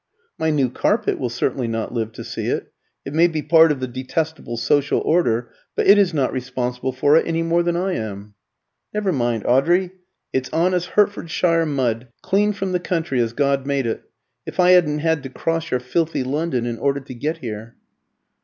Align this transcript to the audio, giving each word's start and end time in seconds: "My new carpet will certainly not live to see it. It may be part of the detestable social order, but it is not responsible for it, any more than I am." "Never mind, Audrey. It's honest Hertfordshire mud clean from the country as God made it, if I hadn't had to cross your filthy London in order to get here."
"My 0.39 0.49
new 0.49 0.71
carpet 0.71 1.19
will 1.19 1.29
certainly 1.29 1.67
not 1.67 1.93
live 1.93 2.11
to 2.13 2.23
see 2.23 2.47
it. 2.47 2.71
It 3.05 3.13
may 3.13 3.27
be 3.27 3.43
part 3.43 3.71
of 3.71 3.79
the 3.79 3.87
detestable 3.87 4.57
social 4.57 4.97
order, 5.01 5.51
but 5.75 5.85
it 5.85 5.99
is 5.99 6.11
not 6.11 6.33
responsible 6.33 6.91
for 6.91 7.17
it, 7.17 7.27
any 7.27 7.43
more 7.43 7.61
than 7.61 7.77
I 7.77 7.93
am." 7.93 8.33
"Never 8.95 9.11
mind, 9.11 9.45
Audrey. 9.45 9.91
It's 10.33 10.49
honest 10.51 10.87
Hertfordshire 10.87 11.67
mud 11.67 12.07
clean 12.23 12.51
from 12.51 12.71
the 12.71 12.79
country 12.79 13.19
as 13.21 13.33
God 13.33 13.67
made 13.67 13.85
it, 13.85 14.01
if 14.43 14.59
I 14.59 14.71
hadn't 14.71 14.97
had 14.97 15.21
to 15.21 15.29
cross 15.29 15.69
your 15.69 15.79
filthy 15.79 16.23
London 16.23 16.65
in 16.65 16.79
order 16.79 17.01
to 17.01 17.13
get 17.13 17.37
here." 17.37 17.75